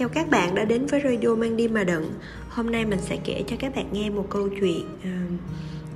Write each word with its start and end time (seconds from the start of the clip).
Chào 0.00 0.08
các 0.08 0.30
bạn 0.30 0.54
đã 0.54 0.64
đến 0.64 0.86
với 0.86 1.00
Radio 1.04 1.34
Mang 1.34 1.56
Đi 1.56 1.68
Mà 1.68 1.84
Đận 1.84 2.12
Hôm 2.48 2.70
nay 2.70 2.84
mình 2.84 2.98
sẽ 3.00 3.18
kể 3.24 3.44
cho 3.46 3.56
các 3.58 3.74
bạn 3.76 3.86
nghe 3.92 4.10
một 4.10 4.26
câu 4.30 4.48
chuyện 4.60 4.86
ờ, 5.04 5.10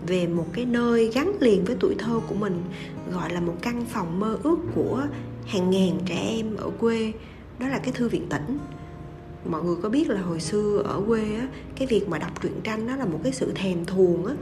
về 0.06 0.26
một 0.26 0.46
cái 0.52 0.64
nơi 0.64 1.10
gắn 1.14 1.32
liền 1.40 1.64
với 1.64 1.76
tuổi 1.80 1.94
thơ 1.98 2.20
của 2.28 2.34
mình 2.34 2.62
Gọi 3.12 3.32
là 3.32 3.40
một 3.40 3.54
căn 3.62 3.84
phòng 3.84 4.20
mơ 4.20 4.38
ước 4.42 4.58
của 4.74 5.02
hàng 5.46 5.70
ngàn 5.70 5.98
trẻ 6.06 6.14
em 6.14 6.56
ở 6.56 6.70
quê. 6.80 7.12
Đó 7.58 7.68
là 7.68 7.78
cái 7.78 7.92
thư 7.92 8.08
viện 8.08 8.26
tỉnh. 8.28 8.58
Mọi 9.44 9.62
người 9.62 9.76
có 9.82 9.88
biết 9.88 10.10
là 10.10 10.20
hồi 10.20 10.40
xưa 10.40 10.82
ở 10.84 11.02
quê 11.06 11.36
á 11.36 11.48
cái 11.76 11.86
việc 11.86 12.08
mà 12.08 12.18
đọc 12.18 12.42
truyện 12.42 12.60
tranh 12.64 12.86
đó 12.88 12.96
là 12.96 13.04
một 13.04 13.20
cái 13.22 13.32
sự 13.32 13.52
thèm 13.54 13.84
thuồng 13.84 14.26
á 14.26 14.34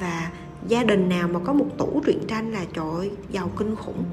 và 0.00 0.30
gia 0.68 0.84
đình 0.84 1.08
nào 1.08 1.28
mà 1.28 1.40
có 1.44 1.52
một 1.52 1.66
tủ 1.78 2.02
truyện 2.06 2.18
tranh 2.28 2.52
là 2.52 2.64
trời 2.74 2.90
ơi, 2.98 3.10
giàu 3.30 3.50
kinh 3.58 3.76
khủng 3.76 4.04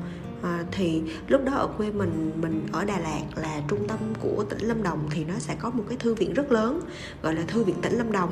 à, 0.42 0.66
thì 0.72 1.02
lúc 1.28 1.46
đó 1.46 1.54
ở 1.54 1.68
quê 1.68 1.92
mình 1.92 2.32
mình 2.42 2.68
ở 2.72 2.86
Đà 2.86 3.00
Lạt 3.00 3.22
là 3.36 3.62
trung 3.68 3.88
tâm 3.88 4.00
của 4.20 4.44
tỉnh 4.50 4.68
Lâm 4.68 4.84
Đồng 4.84 5.00
thì 5.12 5.26
nó 5.26 5.34
sẽ 5.40 5.56
có 5.60 5.70
một 5.70 5.84
cái 5.90 5.98
thư 5.98 6.14
viện 6.14 6.34
rất 6.34 6.52
lớn 6.52 6.82
gọi 7.24 7.36
là 7.36 7.42
thư 7.48 7.64
viện 7.64 7.76
tỉnh 7.82 7.98
Lâm 7.98 8.12
Đồng. 8.12 8.30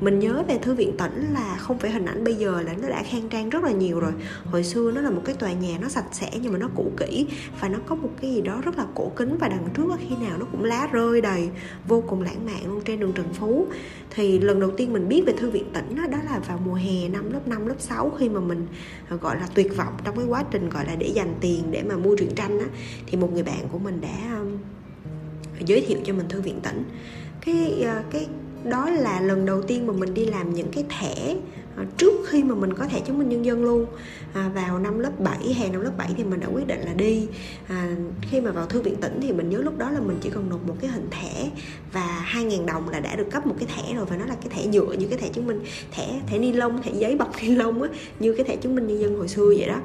Mình 0.00 0.18
nhớ 0.18 0.42
về 0.48 0.58
thư 0.58 0.74
viện 0.74 0.96
tỉnh 0.96 1.26
là 1.32 1.56
không 1.56 1.78
phải 1.78 1.90
hình 1.90 2.04
ảnh 2.04 2.24
bây 2.24 2.34
giờ 2.34 2.62
là 2.62 2.74
nó 2.82 2.88
đã 2.88 3.02
khang 3.02 3.28
trang 3.28 3.50
rất 3.50 3.64
là 3.64 3.70
nhiều 3.70 4.00
rồi. 4.00 4.12
Hồi 4.44 4.64
xưa 4.64 4.92
nó 4.92 5.00
là 5.00 5.10
một 5.10 5.22
cái 5.24 5.34
tòa 5.34 5.52
nhà 5.52 5.78
nó 5.80 5.88
sạch 5.88 6.06
sẽ 6.12 6.30
nhưng 6.42 6.52
mà 6.52 6.58
nó 6.58 6.68
cũ 6.74 6.92
kỹ 6.96 7.26
và 7.60 7.68
nó 7.68 7.78
có 7.86 7.94
một 7.94 8.10
cái 8.20 8.34
gì 8.34 8.40
đó 8.40 8.60
rất 8.64 8.78
là 8.78 8.86
cổ 8.94 9.12
kính 9.16 9.36
và 9.40 9.48
đằng 9.48 9.68
trước 9.74 9.92
khi 10.08 10.16
nào 10.26 10.38
nó 10.38 10.46
cũng 10.52 10.64
lá 10.64 10.88
rơi 10.92 11.20
đầy 11.20 11.48
vô 11.88 12.02
cùng 12.08 12.22
lãng 12.22 12.46
mạn 12.46 12.66
luôn 12.66 12.80
trên 12.84 13.00
đường 13.00 13.12
Trần 13.12 13.32
Phú. 13.32 13.66
Thì 14.10 14.38
lần 14.38 14.60
đầu 14.60 14.70
tiên 14.70 14.92
mình 14.92 15.08
biết 15.08 15.22
về 15.26 15.32
thư 15.32 15.50
viện 15.50 15.70
tỉnh 15.72 15.96
đó, 15.96 16.06
đó 16.06 16.18
là 16.30 16.38
vào 16.38 16.60
mùa 16.66 16.74
hè 16.74 17.08
năm 17.08 17.32
lớp 17.32 17.48
5, 17.48 17.66
lớp 17.66 17.74
6 17.78 18.12
khi 18.18 18.28
mà 18.28 18.40
mình 18.40 18.66
gọi 19.20 19.36
là 19.36 19.46
tuyệt 19.54 19.76
vọng 19.76 19.92
trong 20.04 20.16
cái 20.16 20.26
quá 20.26 20.44
trình 20.50 20.68
gọi 20.68 20.86
là 20.86 20.96
để 20.96 21.06
dành 21.06 21.34
tiền 21.40 21.45
để 21.70 21.82
mà 21.82 21.96
mua 21.96 22.16
truyện 22.16 22.30
tranh 22.36 22.58
á 22.58 22.66
thì 23.06 23.18
một 23.18 23.32
người 23.32 23.42
bạn 23.42 23.68
của 23.72 23.78
mình 23.78 24.00
đã 24.00 24.38
um, 24.40 24.58
giới 25.66 25.80
thiệu 25.80 25.98
cho 26.04 26.12
mình 26.12 26.28
thư 26.28 26.40
viện 26.40 26.60
tỉnh. 26.62 26.84
Cái 27.40 27.86
uh, 27.98 28.10
cái 28.10 28.26
đó 28.64 28.90
là 28.90 29.20
lần 29.20 29.46
đầu 29.46 29.62
tiên 29.62 29.86
mà 29.86 29.92
mình 29.92 30.14
đi 30.14 30.24
làm 30.24 30.54
những 30.54 30.68
cái 30.72 30.84
thẻ 30.98 31.36
ờ, 31.76 31.84
trước 31.96 32.12
khi 32.26 32.42
mà 32.44 32.54
mình 32.54 32.74
có 32.74 32.86
thẻ 32.86 33.00
chứng 33.00 33.18
minh 33.18 33.28
nhân 33.28 33.44
dân 33.44 33.64
luôn. 33.64 33.86
À, 34.34 34.50
vào 34.54 34.78
năm 34.78 34.98
lớp 34.98 35.20
7 35.20 35.54
hè 35.54 35.68
năm 35.68 35.80
lớp 35.80 35.90
7 35.98 36.10
thì 36.16 36.24
mình 36.24 36.40
đã 36.40 36.46
quyết 36.46 36.66
định 36.66 36.80
là 36.80 36.92
đi. 36.92 37.28
À, 37.68 37.96
khi 38.22 38.40
mà 38.40 38.50
vào 38.50 38.66
thư 38.66 38.82
viện 38.82 38.96
tỉnh 38.96 39.18
thì 39.22 39.32
mình 39.32 39.50
nhớ 39.50 39.58
lúc 39.58 39.78
đó 39.78 39.90
là 39.90 40.00
mình 40.00 40.16
chỉ 40.20 40.30
cần 40.30 40.48
nộp 40.50 40.68
một 40.68 40.76
cái 40.80 40.90
hình 40.90 41.08
thẻ 41.10 41.50
và 41.92 42.26
2.000 42.32 42.66
đồng 42.66 42.88
là 42.88 43.00
đã 43.00 43.16
được 43.16 43.30
cấp 43.30 43.46
một 43.46 43.54
cái 43.58 43.68
thẻ 43.76 43.94
rồi 43.94 44.04
và 44.04 44.16
nó 44.16 44.26
là 44.26 44.34
cái 44.34 44.48
thẻ 44.50 44.66
nhựa 44.66 44.92
như 44.92 45.06
cái 45.06 45.18
thẻ 45.18 45.28
chứng 45.28 45.46
minh 45.46 45.60
thẻ 45.90 46.20
thẻ 46.26 46.38
ni 46.38 46.52
lông 46.52 46.82
thẻ 46.82 46.90
giấy 46.94 47.16
bọc 47.16 47.32
ni 47.42 47.48
lông 47.48 47.82
á 47.82 47.88
như 48.20 48.34
cái 48.34 48.46
thẻ 48.46 48.56
chứng 48.56 48.74
minh 48.74 48.86
nhân 48.86 49.00
dân 49.00 49.18
hồi 49.18 49.28
xưa 49.28 49.46
vậy 49.58 49.68
đó 49.68 49.80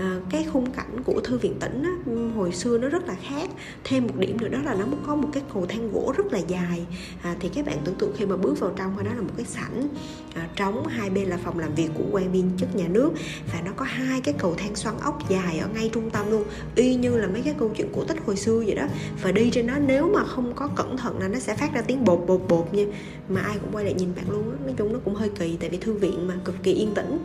à, 0.00 0.20
cái 0.30 0.46
khung 0.52 0.70
cảnh 0.70 1.02
của 1.04 1.20
thư 1.20 1.38
viện 1.38 1.54
tỉnh 1.60 1.82
á, 1.82 2.12
hồi 2.36 2.52
xưa 2.52 2.78
nó 2.78 2.88
rất 2.88 3.08
là 3.08 3.14
khác. 3.28 3.50
Thêm 3.84 4.06
một 4.06 4.16
điểm 4.18 4.36
nữa 4.40 4.48
đó 4.48 4.58
là 4.64 4.74
nó 4.74 4.86
có 5.06 5.14
một 5.14 5.28
cái 5.32 5.42
cầu 5.54 5.66
thang 5.66 5.92
gỗ 5.92 6.14
rất 6.16 6.32
là 6.32 6.38
dài. 6.38 6.86
À, 7.22 7.36
thì 7.40 7.48
các 7.54 7.66
bạn 7.66 7.76
tưởng 7.84 7.94
tượng 7.94 8.12
khi 8.16 8.26
mà 8.26 8.36
bước 8.36 8.60
vào 8.60 8.72
trong 8.76 8.96
đó 9.04 9.10
là 9.16 9.22
một 9.22 9.32
cái 9.36 9.46
sảnh 9.46 9.88
à, 10.34 10.48
trống 10.56 10.86
hai 10.86 11.10
bên 11.10 11.28
là 11.28 11.38
phòng 11.44 11.58
làm 11.58 11.74
việc 11.74 11.88
của 11.94 12.04
quan 12.12 12.32
viên 12.32 12.50
chức 12.58 12.76
nhà 12.76 12.88
nước. 12.88 13.10
Và 13.52 13.60
nó 13.64 13.72
có 13.76 13.84
hai 13.84 14.20
cái 14.20 14.34
cầu 14.38 14.54
thang 14.58 14.76
xoắn 14.76 14.94
ốc 15.02 15.30
dài 15.30 15.58
ở 15.58 15.68
ngay 15.74 15.90
trung 15.92 16.10
tâm 16.10 16.30
luôn 16.30 16.44
y 16.74 16.94
như 16.94 17.16
là 17.16 17.26
mấy 17.26 17.42
cái 17.42 17.54
câu 17.58 17.70
chuyện 17.76 17.88
cổ 17.94 18.04
tích 18.04 18.18
hồi 18.26 18.36
xưa 18.36 18.62
vậy 18.66 18.74
đó. 18.74 18.86
Và 19.22 19.32
đi 19.32 19.50
trên 19.50 19.66
nó 19.66 19.78
nếu 19.78 20.12
mà 20.14 20.24
không 20.24 20.52
có 20.54 20.68
cẩn 20.76 20.96
thận 20.96 21.18
là 21.18 21.28
nó 21.28 21.38
sẽ 21.38 21.56
phát 21.56 21.74
ra 21.74 21.82
tiếng 21.82 22.04
bột 22.04 22.24
bột 22.26 22.40
bột 22.48 22.74
nha. 22.74 22.84
Mà 23.28 23.40
ai 23.40 23.58
cũng 23.60 23.70
quay 23.72 23.84
lại 23.84 23.94
nhìn 23.94 24.08
bạn 24.16 24.30
luôn 24.30 24.50
á. 24.50 24.56
Nói 24.64 24.74
chung 24.76 24.92
nó 24.92 24.98
cũng 25.04 25.14
hơi 25.14 25.28
kỳ 25.38 25.56
tại 25.60 25.70
vì 25.70 25.78
thư 25.78 25.92
viện 25.92 26.26
mà 26.26 26.34
cực 26.44 26.54
kỳ 26.62 26.72
yên 26.72 26.94
tĩnh. 26.94 27.18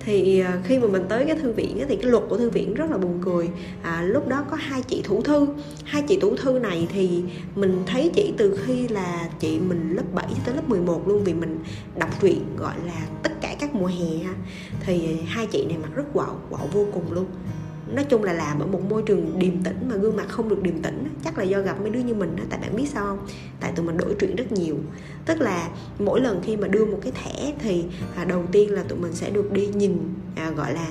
Thì 0.00 0.40
à, 0.40 0.58
khi 0.64 0.78
mà 0.78 0.86
mình 0.86 1.02
tới 1.08 1.24
cái 1.26 1.36
thư 1.36 1.52
viện 1.52 1.84
thì 1.88 1.96
cái 2.06 2.10
luật 2.10 2.24
của 2.28 2.36
thư 2.36 2.50
viện 2.50 2.74
rất 2.74 2.90
là 2.90 2.98
buồn 2.98 3.20
cười. 3.24 3.48
À, 3.82 4.02
lúc 4.02 4.28
đó 4.28 4.44
có 4.50 4.56
hai 4.56 4.82
chị 4.82 5.02
thủ 5.04 5.22
thư. 5.22 5.46
Hai 5.84 6.02
chị 6.08 6.18
thủ 6.20 6.36
thư 6.36 6.58
này 6.58 6.86
thì 6.90 7.22
mình 7.56 7.82
thấy 7.86 8.10
chị 8.14 8.32
từ 8.36 8.58
khi 8.64 8.88
là 8.88 9.28
chị 9.40 9.58
mình 9.58 9.92
lớp 9.96 10.02
7 10.14 10.26
tới 10.44 10.54
lớp 10.54 10.68
11 10.68 11.08
luôn 11.08 11.24
vì 11.24 11.34
mình 11.34 11.58
đọc 11.98 12.20
truyện 12.20 12.56
gọi 12.56 12.74
là 12.86 13.06
tất 13.22 13.32
cả 13.40 13.56
các 13.58 13.74
mùa 13.74 13.86
hè 13.86 14.32
thì 14.80 15.16
hai 15.26 15.46
chị 15.46 15.64
này 15.68 15.78
mặc 15.82 15.90
rất 15.94 16.04
quạo 16.12 16.40
quạo 16.50 16.68
vô 16.72 16.86
cùng 16.92 17.12
luôn 17.12 17.26
nói 17.94 18.04
chung 18.04 18.24
là 18.24 18.32
làm 18.32 18.60
ở 18.60 18.66
một 18.66 18.80
môi 18.90 19.02
trường 19.02 19.38
điềm 19.38 19.62
tĩnh 19.62 19.88
mà 19.88 19.96
gương 19.96 20.16
mặt 20.16 20.28
không 20.28 20.48
được 20.48 20.62
điềm 20.62 20.82
tĩnh 20.82 21.08
chắc 21.24 21.38
là 21.38 21.44
do 21.44 21.60
gặp 21.60 21.80
mấy 21.80 21.90
đứa 21.90 22.00
như 22.00 22.14
mình 22.14 22.36
đó 22.36 22.44
tại 22.50 22.60
bạn 22.60 22.76
biết 22.76 22.88
sao 22.88 23.04
không? 23.04 23.26
Tại 23.60 23.72
tụi 23.76 23.86
mình 23.86 23.96
đổi 23.96 24.14
chuyện 24.20 24.36
rất 24.36 24.52
nhiều. 24.52 24.76
Tức 25.26 25.40
là 25.40 25.68
mỗi 25.98 26.20
lần 26.20 26.40
khi 26.44 26.56
mà 26.56 26.68
đưa 26.68 26.84
một 26.84 26.98
cái 27.02 27.12
thẻ 27.12 27.52
thì 27.58 27.84
à, 28.16 28.24
đầu 28.24 28.44
tiên 28.52 28.72
là 28.72 28.82
tụi 28.82 28.98
mình 28.98 29.12
sẽ 29.12 29.30
được 29.30 29.52
đi 29.52 29.66
nhìn 29.66 29.98
à, 30.36 30.50
gọi 30.50 30.74
là 30.74 30.86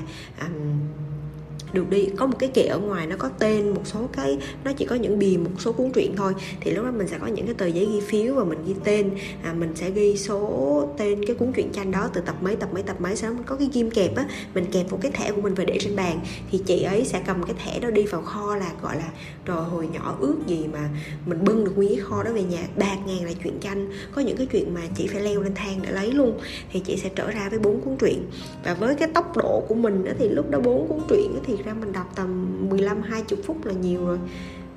được 1.74 1.90
đi 1.90 2.08
có 2.18 2.26
một 2.26 2.40
cái 2.40 2.50
kệ 2.54 2.64
ở 2.64 2.80
ngoài 2.80 3.08
nó 3.08 3.16
có 3.20 3.30
tên 3.40 3.70
một 3.70 3.82
số 3.86 4.10
cái 4.14 4.38
nó 4.64 4.74
chỉ 4.74 4.86
có 4.86 4.96
những 4.96 5.20
bìa 5.20 5.38
một 5.38 5.52
số 5.60 5.72
cuốn 5.72 5.92
truyện 5.92 6.14
thôi. 6.18 6.34
Thì 6.62 6.72
lúc 6.72 6.86
đó 6.86 6.92
mình 6.92 7.08
sẽ 7.08 7.18
có 7.18 7.28
những 7.28 7.46
cái 7.46 7.56
tờ 7.56 7.66
giấy 7.66 7.88
ghi 7.94 8.00
phiếu 8.00 8.36
và 8.36 8.44
mình 8.44 8.60
ghi 8.68 8.74
tên. 8.84 9.12
À, 9.44 9.54
mình 9.54 9.72
sẽ 9.76 9.92
ghi 9.92 10.18
số 10.18 10.90
tên 10.98 11.26
cái 11.26 11.36
cuốn 11.36 11.52
truyện 11.52 11.70
tranh 11.72 11.92
đó 11.92 12.10
từ 12.14 12.22
tập 12.22 12.36
mấy 12.42 12.56
tập 12.56 12.70
mấy 12.74 12.84
tập 12.84 12.96
mấy 13.00 13.16
sau 13.16 13.30
đó 13.30 13.36
mình 13.36 13.46
có 13.46 13.56
cái 13.56 13.70
ghim 13.74 13.92
kẹp 13.92 14.16
á 14.16 14.26
mình 14.54 14.66
kẹp 14.72 14.92
một 14.92 15.00
cái 15.02 15.12
thẻ 15.12 15.32
của 15.32 15.42
mình 15.42 15.54
và 15.54 15.64
để 15.64 15.78
trên 15.82 15.96
bàn. 15.96 16.20
Thì 16.52 16.62
chị 16.66 16.82
ấy 16.82 17.06
sẽ 17.06 17.22
cầm 17.28 17.44
cái 17.44 17.56
thẻ 17.66 17.80
đó 17.80 17.90
đi 17.90 18.06
vào 18.06 18.22
kho 18.22 18.56
là 18.56 18.72
gọi 18.82 18.96
là 18.96 19.10
rồi 19.46 19.64
hồi 19.64 19.88
nhỏ 19.94 20.18
ước 20.20 20.36
gì 20.48 20.66
mà 20.74 20.90
mình 21.26 21.44
bưng 21.44 21.66
được 21.66 21.72
nguyên 21.76 21.90
cái 21.90 22.00
kho 22.00 22.24
đó 22.24 22.32
về 22.34 22.44
nhà. 22.44 22.68
Bạc 22.78 22.98
ngàn 23.06 23.26
là 23.26 23.32
chuyện 23.44 23.60
tranh. 23.60 23.90
Có 24.16 24.22
những 24.22 24.38
cái 24.38 24.48
chuyện 24.52 24.74
mà 24.74 24.82
chị 24.96 25.08
phải 25.08 25.22
leo 25.22 25.42
lên 25.42 25.56
thang 25.56 25.80
để 25.82 25.92
lấy 25.92 26.12
luôn. 26.12 26.40
Thì 26.72 26.80
chị 26.80 26.98
sẽ 26.98 27.10
trở 27.16 27.32
ra 27.32 27.50
với 27.50 27.60
bốn 27.60 27.82
cuốn 27.82 27.98
truyện. 27.98 28.24
Và 28.64 28.74
với 28.74 28.96
cái 28.96 29.08
tốc 29.14 29.38
độ 29.38 29.64
của 29.68 29.76
mình 29.76 30.06
thì 30.20 30.30
lúc 30.30 30.50
đó 30.50 30.60
bốn 30.60 30.88
cuốn 30.88 31.00
truyện 31.10 31.32
thì 31.48 31.55
ra 31.64 31.74
mình 31.74 31.94
đọc 31.94 32.12
tầm 32.16 32.60
15 32.70 33.02
20 33.02 33.40
phút 33.46 33.66
là 33.66 33.74
nhiều 33.74 34.08
rồi. 34.08 34.18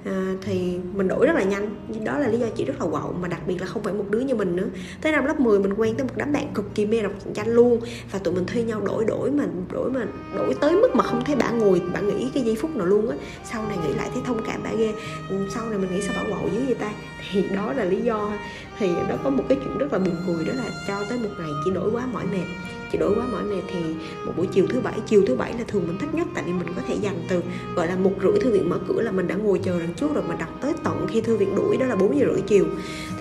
À, 0.05 0.35
thì 0.41 0.79
mình 0.95 1.09
đổi 1.09 1.27
rất 1.27 1.33
là 1.33 1.43
nhanh. 1.43 1.69
Đó 2.05 2.19
là 2.19 2.29
lý 2.29 2.39
do 2.39 2.47
chị 2.57 2.65
rất 2.65 2.75
là 2.81 2.87
quậu 2.91 3.13
mà 3.21 3.29
đặc 3.29 3.41
biệt 3.47 3.61
là 3.61 3.67
không 3.67 3.83
phải 3.83 3.95
một 3.95 4.05
đứa 4.11 4.21
như 4.21 4.35
mình 4.35 4.57
nữa. 4.57 4.67
Tới 5.01 5.13
năm 5.13 5.25
lớp 5.25 5.41
10 5.41 5.59
mình 5.59 5.73
quen 5.73 5.95
tới 5.95 6.05
một 6.05 6.13
đám 6.17 6.33
bạn 6.33 6.47
cực 6.55 6.75
kỳ 6.75 6.87
mê 6.87 7.03
đọc 7.03 7.13
truyện 7.25 7.35
tranh 7.35 7.49
luôn. 7.49 7.81
Và 8.13 8.19
tụi 8.19 8.35
mình 8.35 8.47
thuê 8.47 8.63
nhau 8.63 8.81
đổi 8.81 9.05
đổi 9.05 9.31
mà 9.31 9.45
đổi 9.73 9.91
mà 9.91 10.07
đổi 10.35 10.55
tới 10.55 10.73
mức 10.73 10.95
mà 10.95 11.05
không 11.05 11.25
thấy 11.25 11.37
bạn 11.37 11.59
ngồi 11.59 11.83
bạn 11.93 12.09
nghĩ 12.09 12.31
cái 12.35 12.43
giây 12.43 12.57
phút 12.61 12.77
nào 12.77 12.87
luôn 12.87 13.11
á. 13.11 13.17
Sau 13.45 13.65
này 13.69 13.79
nghĩ 13.79 13.95
lại 13.95 14.11
thấy 14.15 14.23
thông 14.27 14.41
cảm 14.47 14.63
bạn 14.63 14.79
ghê. 14.79 14.93
Ừ, 15.29 15.37
sau 15.55 15.71
này 15.71 15.79
mình 15.79 15.91
nghĩ 15.95 16.03
sao 16.03 16.15
bảo 16.17 16.39
quậu 16.39 16.51
dữ 16.55 16.61
vậy 16.67 16.75
ta? 16.75 16.93
Thì 17.33 17.43
đó 17.55 17.73
là 17.73 17.85
lý 17.85 18.03
do. 18.03 18.33
Thì 18.79 18.89
đó 19.09 19.17
có 19.25 19.31
một 19.31 19.45
cái 19.49 19.59
chuyện 19.65 19.79
rất 19.79 19.93
là 19.93 19.99
buồn 19.99 20.17
cười 20.27 20.45
đó 20.45 20.53
là 20.57 20.65
cho 20.89 21.05
tới 21.09 21.19
một 21.19 21.31
ngày 21.39 21.51
chị 21.65 21.71
đổi 21.71 21.91
quá 21.91 22.07
mỏi 22.13 22.25
mệt 22.33 22.47
chị 22.93 22.99
đổi 22.99 23.15
quá 23.15 23.27
mỏi 23.33 23.43
mệt 23.43 23.63
thì 23.69 23.79
một 24.27 24.33
buổi 24.37 24.47
chiều 24.47 24.67
thứ 24.69 24.81
bảy 24.81 24.95
chiều 25.07 25.23
thứ 25.27 25.35
bảy 25.37 25.53
là 25.53 25.65
thường 25.69 25.87
mình 25.87 25.99
thích 25.99 26.15
nhất. 26.15 26.27
Tại 26.35 26.45
vì 26.47 26.53
mình 26.53 26.67
có 26.77 26.83
thể 26.89 26.95
dành 26.95 27.23
từ 27.29 27.43
gọi 27.75 27.87
là 27.87 27.97
một 27.97 28.13
rưỡi 28.23 28.41
thư 28.41 28.53
viện 28.53 28.69
mở 28.69 28.79
cửa 28.89 29.03
là 29.03 29.11
mình 29.11 29.29
đã 29.29 29.35
ngồi 29.35 29.59
chờ 29.59 29.81
đằng 29.81 29.95
trước 29.95 30.15
rồi 30.15 30.25
mà 30.29 30.35
đọc 30.35 30.49
tới 30.61 30.73
tận 30.85 31.07
khi 31.09 31.21
thư 31.21 31.37
viện 31.37 31.57
đuổi 31.57 31.77
đó 31.77 31.87
là 31.87 31.97
bốn 31.97 32.19
giờ 32.19 32.27
rưỡi 32.33 32.41
chiều. 32.41 32.67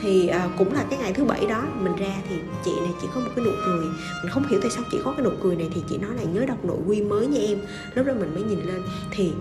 Thì 0.01 0.27
à, 0.27 0.49
cũng 0.57 0.73
là 0.73 0.85
cái 0.89 0.99
ngày 0.99 1.13
thứ 1.13 1.23
bảy 1.23 1.45
đó 1.45 1.63
mình 1.79 1.95
ra 1.95 2.15
thì 2.29 2.35
chị 2.65 2.71
này 2.79 2.91
chỉ 3.01 3.07
có 3.15 3.19
một 3.19 3.29
cái 3.35 3.45
nụ 3.45 3.51
cười. 3.65 3.85
Mình 4.23 4.31
không 4.31 4.47
hiểu 4.49 4.59
tại 4.61 4.71
sao 4.71 4.83
chị 4.91 4.97
có 5.03 5.11
cái 5.11 5.25
nụ 5.25 5.31
cười 5.43 5.55
này 5.55 5.69
thì 5.75 5.81
chị 5.89 5.97
nói 5.97 6.11
là 6.15 6.23
nhớ 6.23 6.45
đọc 6.45 6.65
nội 6.65 6.77
quy 6.87 7.01
mới 7.01 7.27
nha 7.27 7.39
em. 7.41 7.57
Lúc 7.95 8.05
đó 8.05 8.13
mình 8.19 8.33
mới 8.33 8.43
nhìn 8.43 8.59
lên 8.59 8.81
thì 9.11 9.31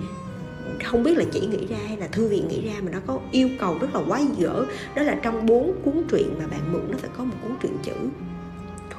không 0.84 1.02
biết 1.02 1.18
là 1.18 1.24
chỉ 1.32 1.40
nghĩ 1.40 1.66
ra 1.66 1.76
hay 1.88 1.96
là 1.96 2.06
thư 2.06 2.28
viện 2.28 2.48
nghĩ 2.48 2.68
ra 2.68 2.72
mà 2.82 2.90
nó 2.90 2.98
có 3.06 3.18
yêu 3.30 3.48
cầu 3.60 3.78
rất 3.80 3.94
là 3.94 4.00
quái 4.08 4.26
dở. 4.38 4.64
Đó 4.96 5.02
là 5.02 5.20
trong 5.22 5.46
bốn 5.46 5.72
cuốn 5.84 6.02
truyện 6.10 6.34
mà 6.38 6.46
bạn 6.46 6.72
mượn 6.72 6.82
nó 6.90 6.98
phải 6.98 7.10
có 7.18 7.24
một 7.24 7.34
cuốn 7.42 7.52
truyện 7.62 7.72
chữ 7.82 7.92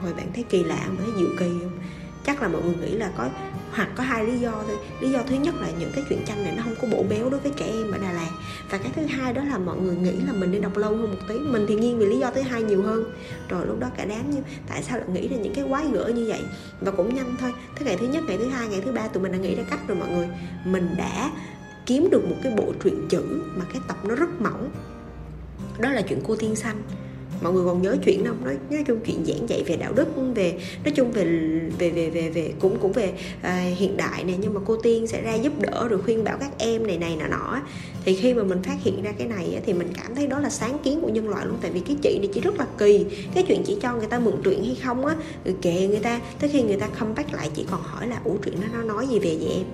thôi, 0.01 0.13
bạn 0.17 0.27
thấy 0.33 0.43
kỳ 0.49 0.63
lạ 0.63 0.87
mà 0.89 0.95
thấy 0.97 1.13
dịu 1.17 1.29
kỳ 1.39 1.45
không? 1.45 1.79
Chắc 2.25 2.41
là 2.41 2.47
mọi 2.47 2.61
người 2.61 2.75
nghĩ 2.75 2.91
là 2.91 3.11
có, 3.17 3.29
hoặc 3.71 3.89
có 3.95 4.03
hai 4.03 4.25
lý 4.25 4.39
do 4.39 4.51
thôi. 4.67 4.77
Lý 5.01 5.09
do 5.09 5.19
thứ 5.29 5.35
nhất 5.35 5.55
là 5.61 5.67
những 5.79 5.91
cái 5.95 6.03
chuyện 6.09 6.19
tranh 6.25 6.43
này 6.43 6.53
nó 6.57 6.63
không 6.63 6.75
có 6.81 6.87
bổ 6.87 7.03
béo 7.03 7.29
đối 7.29 7.39
với 7.39 7.51
trẻ 7.57 7.65
em 7.65 7.91
ở 7.91 7.97
Đà 7.97 8.11
Lạt. 8.11 8.31
Và 8.69 8.77
cái 8.77 8.91
thứ 8.95 9.05
hai 9.05 9.33
đó 9.33 9.43
là 9.43 9.57
mọi 9.57 9.77
người 9.77 9.95
nghĩ 9.95 10.11
là 10.11 10.33
mình 10.33 10.51
nên 10.51 10.61
đọc 10.61 10.77
lâu 10.77 10.97
hơn 10.97 11.11
một 11.11 11.17
tí. 11.27 11.39
Mình 11.39 11.65
thì 11.67 11.75
nghiêng 11.75 11.99
về 11.99 12.05
lý 12.05 12.19
do 12.19 12.31
thứ 12.31 12.41
hai 12.41 12.63
nhiều 12.63 12.83
hơn. 12.83 13.03
Rồi 13.49 13.67
lúc 13.67 13.79
đó 13.79 13.87
cả 13.97 14.05
đám 14.05 14.29
như, 14.29 14.41
tại 14.69 14.83
sao 14.83 14.97
lại 14.97 15.07
nghĩ 15.13 15.27
ra 15.27 15.37
những 15.37 15.53
cái 15.55 15.65
quái 15.69 15.87
gở 15.93 16.07
như 16.07 16.25
vậy? 16.27 16.41
Và 16.81 16.91
cũng 16.91 17.15
nhanh 17.15 17.35
thôi. 17.39 17.53
Thế 17.75 17.85
ngày 17.85 17.97
thứ 17.99 18.07
nhất, 18.07 18.23
ngày 18.27 18.37
thứ 18.37 18.47
hai, 18.47 18.67
ngày 18.67 18.81
thứ 18.85 18.91
ba 18.91 19.07
tụi 19.07 19.23
mình 19.23 19.31
đã 19.31 19.37
nghĩ 19.37 19.55
ra 19.55 19.63
cách 19.69 19.79
rồi 19.87 19.97
mọi 19.97 20.09
người. 20.09 20.27
Mình 20.65 20.95
đã 20.97 21.31
kiếm 21.85 22.09
được 22.11 22.25
một 22.29 22.35
cái 22.43 22.53
bộ 22.57 22.73
truyện 22.83 23.07
chữ 23.09 23.23
mà 23.55 23.65
cái 23.73 23.81
tập 23.87 23.97
nó 24.03 24.15
rất 24.15 24.41
mỏng. 24.41 24.69
Đó 25.79 25.89
là 25.89 26.01
chuyện 26.01 26.21
cô 26.27 26.35
tiên 26.35 26.55
xanh 26.55 26.81
mọi 27.41 27.53
người 27.53 27.65
còn 27.65 27.81
nhớ 27.81 27.97
chuyện 28.05 28.25
không? 28.25 28.45
Nói 28.45 28.57
nói 28.69 28.83
chung 28.87 28.99
chuyện 29.05 29.25
giảng 29.25 29.49
dạy 29.49 29.63
về 29.63 29.75
đạo 29.75 29.93
đức 29.93 30.07
về 30.35 30.53
nói 30.83 30.93
chung 30.95 31.11
về 31.11 31.23
về 31.79 31.89
về 31.89 32.09
về 32.09 32.29
về 32.29 32.51
cũng 32.59 32.77
cũng 32.81 32.91
về 32.91 33.13
à, 33.41 33.71
hiện 33.77 33.97
đại 33.97 34.23
này 34.23 34.35
nhưng 34.41 34.53
mà 34.53 34.59
cô 34.65 34.75
tiên 34.75 35.07
sẽ 35.07 35.21
ra 35.21 35.33
giúp 35.33 35.53
đỡ 35.59 35.87
rồi 35.89 36.01
khuyên 36.01 36.23
bảo 36.23 36.37
các 36.39 36.51
em 36.57 36.87
này 36.87 36.97
này 36.97 37.15
nọ 37.15 37.27
nọ 37.27 37.61
thì 38.05 38.15
khi 38.15 38.33
mà 38.33 38.43
mình 38.43 38.63
phát 38.63 38.77
hiện 38.83 39.03
ra 39.03 39.11
cái 39.17 39.27
này 39.27 39.61
thì 39.65 39.73
mình 39.73 39.87
cảm 40.03 40.15
thấy 40.15 40.27
đó 40.27 40.39
là 40.39 40.49
sáng 40.49 40.77
kiến 40.83 41.01
của 41.01 41.09
nhân 41.09 41.29
loại 41.29 41.45
luôn 41.45 41.57
tại 41.61 41.71
vì 41.71 41.79
cái 41.79 41.95
chị 42.03 42.17
này 42.19 42.29
chỉ 42.33 42.41
rất 42.41 42.59
là 42.59 42.67
kỳ. 42.77 43.05
Cái 43.33 43.43
chuyện 43.47 43.63
chỉ 43.65 43.77
cho 43.81 43.95
người 43.95 44.07
ta 44.07 44.19
mượn 44.19 44.35
truyện 44.43 44.63
hay 44.63 44.75
không 44.83 45.05
á 45.05 45.15
kệ 45.61 45.87
người 45.87 45.99
ta 45.99 46.21
tới 46.39 46.49
khi 46.49 46.63
người 46.63 46.77
ta 46.77 46.87
come 46.99 47.13
back 47.15 47.33
lại 47.33 47.49
chỉ 47.55 47.65
còn 47.71 47.81
hỏi 47.81 48.07
là 48.07 48.21
ủ 48.23 48.37
truyện 48.43 48.55
nó 48.61 48.67
nó 48.77 48.83
nói 48.83 49.07
gì 49.07 49.19
về 49.19 49.37
vậy 49.41 49.53
em? 49.55 49.65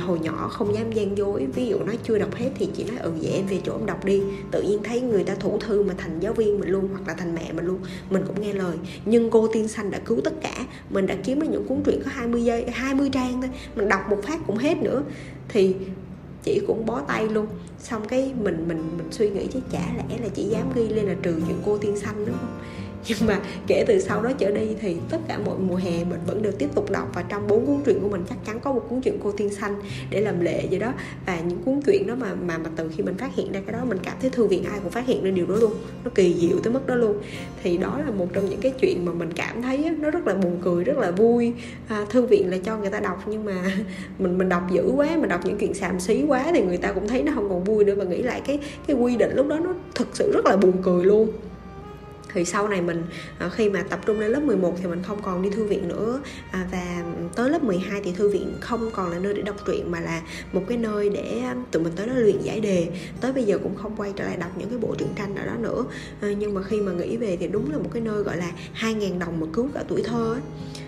Hồi 0.00 0.18
nhỏ 0.18 0.48
không 0.48 0.74
dám 0.74 0.92
gian 0.92 1.18
dối. 1.18 1.46
Ví 1.54 1.66
dụ 1.66 1.78
nó 1.86 1.92
chưa 2.04 2.18
đọc 2.18 2.34
hết 2.34 2.50
thì 2.58 2.68
chị 2.76 2.84
nói 2.84 2.96
ừ 2.98 3.12
vậy 3.20 3.32
em 3.32 3.46
về 3.46 3.60
chỗ 3.64 3.72
em 3.78 3.86
đọc 3.86 4.04
đi. 4.04 4.22
Tự 4.50 4.62
nhiên 4.62 4.82
thấy 4.84 5.00
người 5.00 5.24
ta 5.24 5.34
thủ 5.34 5.58
thư 5.58 5.82
mà 5.82 5.94
thành 5.98 6.20
giáo 6.20 6.32
viên 6.32 6.60
mình 6.60 6.68
luôn, 6.68 6.88
hoặc 6.92 7.08
là 7.08 7.14
thành 7.14 7.34
mẹ 7.34 7.52
mình 7.52 7.64
luôn, 7.64 7.78
mình 8.10 8.22
cũng 8.26 8.40
nghe 8.40 8.52
lời. 8.52 8.76
Nhưng 9.04 9.30
cô 9.30 9.48
tiên 9.52 9.68
xanh 9.68 9.90
đã 9.90 9.98
cứu 9.98 10.20
tất 10.24 10.34
cả. 10.42 10.54
Mình 10.90 11.06
đã 11.06 11.14
kiếm 11.24 11.40
được 11.40 11.48
những 11.50 11.64
cuốn 11.68 11.82
truyện 11.84 12.00
có 12.04 12.10
20 12.14 12.44
giây 12.44 12.70
20 12.70 13.10
trang 13.12 13.42
thôi. 13.42 13.50
Mình 13.76 13.88
đọc 13.88 14.00
một 14.10 14.18
phát 14.22 14.40
cũng 14.46 14.56
hết 14.56 14.82
nữa. 14.82 15.02
Thì 15.48 15.74
chị 16.42 16.60
cũng 16.66 16.86
bó 16.86 17.00
tay 17.00 17.28
luôn. 17.28 17.46
Xong 17.78 18.08
cái 18.08 18.32
mình 18.42 18.64
mình 18.68 18.82
mình 18.96 19.08
suy 19.10 19.30
nghĩ 19.30 19.46
chứ 19.52 19.60
chả 19.72 19.92
lẽ 19.96 20.18
là 20.22 20.28
chỉ 20.34 20.42
dám 20.42 20.72
ghi 20.74 20.88
lên 20.88 21.04
là 21.04 21.14
trừ 21.22 21.34
chuyện 21.46 21.56
cô 21.66 21.78
tiên 21.78 21.96
xanh 21.96 22.26
đúng 22.26 22.36
không? 22.40 22.60
Nhưng 23.08 23.18
mà 23.26 23.40
kể 23.66 23.84
từ 23.86 24.00
sau 24.00 24.22
đó 24.22 24.30
trở 24.38 24.50
đi 24.50 24.68
thì 24.80 24.96
tất 25.10 25.18
cả 25.28 25.38
mọi 25.46 25.58
mùa 25.58 25.76
hè 25.76 26.04
mình 26.04 26.20
vẫn 26.26 26.42
đều 26.42 26.52
tiếp 26.52 26.68
tục 26.74 26.90
đọc 26.90 27.08
và 27.14 27.22
trong 27.22 27.48
bốn 27.48 27.66
cuốn 27.66 27.76
truyện 27.84 28.00
của 28.02 28.08
mình 28.08 28.24
chắc 28.28 28.38
chắn 28.46 28.60
có 28.60 28.72
một 28.72 28.86
cuốn 28.88 29.00
truyện 29.00 29.18
cô 29.22 29.32
tiên 29.32 29.50
xanh 29.50 29.74
để 30.10 30.20
làm 30.20 30.40
lệ 30.40 30.66
vậy 30.70 30.78
đó. 30.78 30.92
Và 31.26 31.40
những 31.40 31.62
cuốn 31.62 31.80
truyện 31.82 32.06
đó 32.06 32.14
mà 32.14 32.34
mà 32.34 32.58
mà 32.58 32.70
từ 32.76 32.90
khi 32.96 33.02
mình 33.02 33.14
phát 33.16 33.34
hiện 33.34 33.52
ra 33.52 33.60
cái 33.66 33.72
đó 33.72 33.84
mình 33.84 33.98
cảm 34.02 34.14
thấy 34.20 34.30
thư 34.30 34.46
viện 34.46 34.64
ai 34.64 34.80
cũng 34.82 34.90
phát 34.90 35.06
hiện 35.06 35.24
ra 35.24 35.30
điều 35.30 35.46
đó 35.46 35.54
luôn. 35.56 35.72
Nó 36.04 36.10
kỳ 36.14 36.34
diệu 36.34 36.60
tới 36.60 36.72
mức 36.72 36.86
đó 36.86 36.94
luôn. 36.94 37.16
Thì 37.62 37.78
đó 37.78 38.00
là 38.06 38.10
một 38.10 38.26
trong 38.32 38.50
những 38.50 38.60
cái 38.60 38.72
chuyện 38.80 39.04
mà 39.04 39.12
mình 39.12 39.32
cảm 39.32 39.62
thấy 39.62 39.90
nó 39.98 40.10
rất 40.10 40.26
là 40.26 40.34
buồn 40.34 40.58
cười 40.62 40.84
rất 40.84 40.98
là 40.98 41.10
vui. 41.10 41.52
À, 41.88 42.06
thư 42.10 42.26
viện 42.26 42.50
là 42.50 42.58
cho 42.64 42.78
người 42.78 42.90
ta 42.90 43.00
đọc 43.00 43.22
nhưng 43.26 43.44
mà 43.44 43.62
mình 44.18 44.38
mình 44.38 44.48
đọc 44.48 44.62
dữ 44.70 44.92
quá 44.96 45.08
mình 45.16 45.28
đọc 45.28 45.40
những 45.44 45.58
chuyện 45.58 45.74
xàm 45.74 46.00
xí 46.00 46.24
quá 46.28 46.46
thì 46.54 46.60
người 46.62 46.76
ta 46.76 46.92
cũng 46.92 47.08
thấy 47.08 47.22
nó 47.22 47.32
không 47.34 47.48
còn 47.48 47.64
vui 47.64 47.84
nữa. 47.84 47.94
Và 47.94 48.04
nghĩ 48.04 48.22
lại 48.22 48.42
cái 48.46 48.58
cái 48.86 48.96
quy 48.96 49.16
định 49.16 49.34
lúc 49.34 49.46
đó 49.46 49.58
nó 49.58 49.74
thực 49.94 50.08
sự 50.12 50.32
rất 50.34 50.46
là 50.46 50.56
buồn 50.56 50.72
cười 50.82 51.04
luôn 51.04 51.28
thì 52.34 52.44
sau 52.44 52.68
này 52.68 52.82
mình 52.82 53.02
à, 53.38 53.48
khi 53.48 53.68
mà 53.68 53.82
tập 53.82 54.00
trung 54.06 54.20
đến 54.20 54.30
lớp 54.30 54.42
11 54.42 54.74
thì 54.78 54.86
mình 54.86 55.02
không 55.02 55.22
còn 55.22 55.42
đi 55.42 55.50
thư 55.50 55.64
viện 55.64 55.88
nữa. 55.88 56.20
À, 56.50 56.66
và 56.72 57.04
tới 57.34 57.50
lớp 57.50 57.62
12 57.62 58.00
thì 58.04 58.12
thư 58.12 58.28
viện 58.28 58.52
không 58.60 58.90
còn 58.90 59.10
là 59.10 59.18
nơi 59.18 59.34
để 59.34 59.42
đọc 59.42 59.56
truyện 59.66 59.90
mà 59.90 60.00
là 60.00 60.22
một 60.52 60.62
cái 60.68 60.78
nơi 60.78 61.08
để 61.08 61.40
ờ, 61.44 61.54
tụi 61.70 61.82
mình 61.82 61.92
tới 61.96 62.06
đó 62.06 62.12
luyện 62.16 62.40
giải 62.40 62.60
đề. 62.60 62.88
Tới 63.20 63.32
bây 63.32 63.44
giờ 63.44 63.58
cũng 63.62 63.76
không 63.76 63.96
quay 63.96 64.12
trở 64.16 64.24
lại 64.24 64.36
đọc 64.36 64.50
những 64.58 64.68
cái 64.68 64.78
bộ 64.78 64.94
truyện 64.98 65.08
tranh 65.16 65.36
ở 65.36 65.46
đó 65.46 65.54
nữa. 65.60 65.84
Ờ, 66.20 66.30
nhưng 66.30 66.54
mà 66.54 66.62
khi 66.62 66.80
mà 66.80 66.92
nghĩ 66.92 67.16
về 67.16 67.36
thì 67.40 67.48
đúng 67.48 67.72
là 67.72 67.78
một 67.78 67.90
cái 67.92 68.02
nơi 68.02 68.22
gọi 68.22 68.36
là 68.36 68.50
2.000 68.74 69.18
đồng 69.18 69.40
mà 69.40 69.46
cứu 69.52 69.68
cả 69.74 69.84
tuổi 69.88 70.02
thơ 70.02 70.32
ấy 70.32 70.40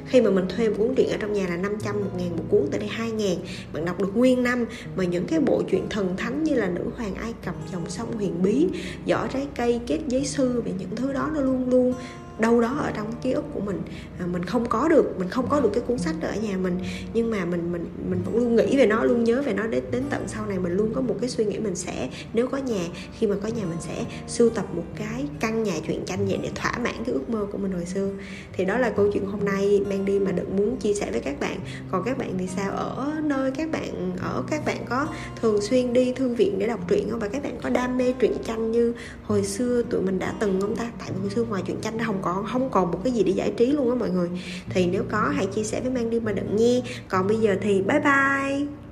khi 0.08 0.20
mà 0.20 0.30
mình 0.30 0.44
thuê 0.48 0.68
một 0.68 0.74
cuốn 0.78 0.94
truyện 0.94 1.08
ở 1.08 1.16
trong 1.20 1.32
nhà 1.32 1.46
là 1.48 1.56
500 1.56 2.00
một 2.00 2.10
ngàn, 2.18 2.36
một 2.36 2.44
cuốn 2.48 2.60
tới 2.70 2.80
đây 2.80 2.88
2 2.88 3.10
ngàn. 3.10 3.36
Bạn 3.72 3.84
đọc 3.84 4.00
được 4.00 4.16
nguyên 4.16 4.42
năm, 4.42 4.66
mà 4.96 5.04
những 5.04 5.26
cái 5.26 5.40
bộ 5.40 5.62
truyện 5.70 5.86
thần 5.90 6.16
thánh 6.16 6.44
như 6.44 6.54
là 6.54 6.68
nữ 6.68 6.82
hoàng 6.96 7.14
Ai 7.14 7.34
Cập, 7.44 7.54
dòng 7.72 7.90
sông 7.90 8.12
huyền 8.16 8.42
bí, 8.42 8.66
giỏ 9.06 9.26
trái 9.32 9.46
cây 9.56 9.80
kết 9.86 9.98
giấy 10.08 10.24
sư 10.24 10.62
và 10.64 10.70
những 10.78 10.96
thứ 10.96 11.12
đó 11.12 11.30
nó 11.34 11.40
luôn 11.40 11.70
luôn 11.70 11.94
đâu 12.38 12.60
đó 12.60 12.76
ở 12.78 12.90
trong 12.96 13.12
ký 13.22 13.32
ức 13.32 13.44
của 13.54 13.60
mình. 13.60 13.80
À, 14.18 14.26
mình 14.26 14.44
không 14.44 14.68
có 14.68 14.88
được 14.88 15.18
mình 15.18 15.28
không 15.28 15.46
có 15.48 15.60
được 15.60 15.70
cái 15.72 15.82
cuốn 15.86 15.98
sách 15.98 16.14
ở 16.22 16.34
nhà 16.42 16.56
mình. 16.56 16.78
Nhưng 17.14 17.30
mà 17.30 17.44
mình 17.44 17.72
mình 17.72 17.86
mình 18.10 18.22
vẫn 18.24 18.36
luôn 18.36 18.56
nghĩ 18.56 18.76
về 18.76 18.86
nó 18.86 19.04
luôn 19.04 19.24
nhớ 19.24 19.42
về 19.42 19.52
nó 19.52 19.66
đến 19.66 19.84
đến 19.90 20.02
tận 20.10 20.24
sau 20.26 20.46
này 20.46 20.58
mình 20.58 20.72
luôn 20.72 20.90
có 20.94 21.00
một 21.00 21.16
cái 21.20 21.30
suy 21.30 21.44
nghĩ 21.44 21.58
mình 21.58 21.74
sẽ 21.74 22.08
nếu 22.32 22.46
có 22.46 22.58
nhà 22.58 22.88
khi 23.18 23.26
mà 23.26 23.36
có 23.42 23.48
nhà 23.48 23.64
mình 23.64 23.78
sẽ 23.80 24.04
sưu 24.28 24.50
tập 24.50 24.66
một 24.74 24.84
cái 24.96 25.24
căn 25.40 25.62
nhà 25.62 25.74
truyện 25.86 26.04
tranh 26.06 26.26
vậy 26.26 26.38
để 26.42 26.50
thỏa 26.54 26.72
mãn 26.72 26.94
cái 27.04 27.14
ước 27.14 27.30
mơ 27.30 27.46
của 27.52 27.58
mình 27.58 27.72
hồi 27.72 27.86
xưa. 27.86 28.10
Thì 28.52 28.64
đó 28.64 28.78
là 28.78 28.90
câu 28.90 29.10
chuyện 29.12 29.26
hôm 29.26 29.44
nay 29.44 29.82
mang 29.90 30.04
đi 30.04 30.18
mà 30.18 30.32
đừng 30.32 30.56
muốn 30.56 30.76
chia 30.76 30.94
sẻ 30.94 31.10
với 31.10 31.20
các 31.20 31.40
bạn. 31.40 31.58
Còn 31.90 32.02
các 32.04 32.18
bạn 32.18 32.34
thì 32.38 32.46
sao? 32.46 32.70
Ở 32.70 33.12
nơi 33.22 33.50
các 33.50 33.70
bạn 33.70 34.16
ở 34.22 34.42
các 34.50 34.64
bạn 34.64 34.78
có 34.88 35.06
thường 35.40 35.60
xuyên 35.60 35.92
đi 35.92 36.12
thư 36.12 36.28
viện 36.28 36.58
để 36.58 36.66
đọc 36.66 36.80
truyện 36.88 37.10
không? 37.10 37.20
Và 37.20 37.28
các 37.28 37.42
bạn 37.42 37.58
có 37.62 37.70
đam 37.70 37.98
mê 37.98 38.12
truyện 38.20 38.32
tranh 38.44 38.72
như 38.72 38.94
hồi 39.22 39.44
xưa 39.44 39.82
tụi 39.82 40.02
mình 40.02 40.18
đã 40.18 40.34
từng 40.40 40.60
không 40.60 40.76
ta? 40.76 40.90
Tại 40.98 41.10
hồi 41.20 41.30
xưa 41.30 41.44
ngoài 41.44 41.62
truyện 41.66 41.80
tranh 41.80 41.96
nó 41.96 42.04
không 42.04 42.22
còn 42.26 42.46
không 42.46 42.70
còn 42.70 42.90
một 42.90 43.00
cái 43.05 43.12
gì 43.12 43.23
để 43.23 43.32
giải 43.32 43.52
trí 43.56 43.67
luôn 43.67 43.90
á 43.90 43.94
mọi 43.94 44.11
người. 44.11 44.28
Thì 44.69 44.87
nếu 44.87 45.02
có 45.11 45.32
hãy 45.37 45.46
chia 45.46 45.62
sẻ 45.62 45.81
với 45.81 45.90
mang 45.90 46.11
đi 46.11 46.20
mà 46.20 46.32
đừng 46.32 46.56
nghe 46.56 46.82
còn 47.08 47.28
bây 47.28 47.37
giờ 47.37 47.56
thì 47.62 47.82
bye 47.82 48.00
bye. 48.00 48.85